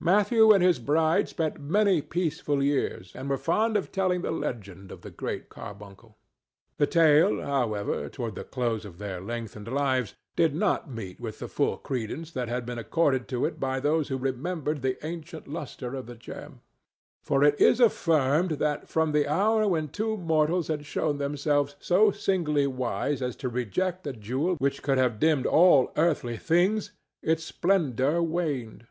Matthew 0.00 0.50
and 0.52 0.62
his 0.64 0.78
bride 0.78 1.28
spent 1.28 1.60
many 1.60 2.00
peaceful 2.00 2.62
years 2.62 3.12
and 3.14 3.28
were 3.28 3.36
fond 3.36 3.76
of 3.76 3.92
telling 3.92 4.22
the 4.22 4.30
legend 4.30 4.90
of 4.90 5.02
the 5.02 5.10
Great 5.10 5.50
Carbuncle. 5.50 6.16
The 6.78 6.86
tale, 6.86 7.42
however, 7.42 8.08
toward 8.08 8.34
the 8.34 8.44
close 8.48 8.86
of 8.86 8.96
their 8.96 9.20
lengthened 9.20 9.68
lives, 9.68 10.14
did 10.36 10.54
not 10.54 10.90
meet 10.90 11.20
with 11.20 11.38
the 11.38 11.48
full 11.48 11.76
credence 11.76 12.30
that 12.32 12.48
had 12.48 12.64
been 12.64 12.78
accorded 12.78 13.28
to 13.28 13.44
it 13.44 13.60
by 13.60 13.78
those 13.78 14.08
who 14.08 14.16
remembered 14.16 14.80
the 14.80 14.96
ancient 15.06 15.46
lustre 15.46 15.94
of 15.94 16.06
the 16.06 16.14
gem. 16.16 16.62
For 17.22 17.44
it 17.44 17.60
is 17.60 17.78
affirmed 17.78 18.52
that 18.52 18.88
from 18.88 19.12
the 19.12 19.28
hour 19.30 19.68
when 19.68 19.88
two 19.88 20.16
mortals 20.16 20.68
had 20.68 20.86
shown 20.86 21.18
themselves 21.18 21.76
so 21.78 22.10
simply 22.10 22.66
wise 22.66 23.20
as 23.20 23.36
to 23.36 23.50
reject 23.50 24.06
a 24.06 24.14
jewel 24.14 24.54
which 24.56 24.82
would 24.86 24.96
have 24.96 25.20
dimmed 25.20 25.44
all 25.44 25.92
earthly 25.94 26.38
things 26.38 26.92
its 27.22 27.44
splendor 27.44 28.22
waned. 28.22 28.86